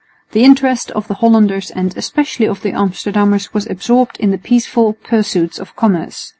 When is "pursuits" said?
4.93-5.59